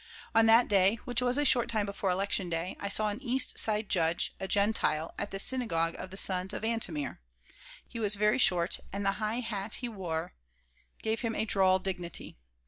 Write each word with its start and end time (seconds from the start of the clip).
On 0.33 0.47
that 0.47 0.67
day, 0.67 0.95
which 1.05 1.21
was 1.21 1.37
a 1.37 1.45
short 1.45 1.69
time 1.69 1.85
before 1.85 2.09
Election 2.09 2.49
Day, 2.49 2.75
I 2.79 2.89
saw 2.89 3.09
an 3.09 3.21
East 3.21 3.59
Side 3.59 3.87
judge, 3.87 4.33
a 4.39 4.47
Gentile, 4.47 5.13
at 5.19 5.29
the 5.29 5.37
synagogue 5.37 5.93
of 5.99 6.09
the 6.09 6.17
Sons 6.17 6.53
of 6.55 6.63
Antomir. 6.63 7.19
He 7.87 7.99
was 7.99 8.15
very 8.15 8.39
short, 8.39 8.79
and 8.91 9.05
the 9.05 9.11
high 9.21 9.41
hat 9.41 9.75
he 9.75 9.87
wore 9.89 10.33
gave 11.03 11.19
him 11.21 11.33
droll 11.45 11.77
dignity. 11.77 12.39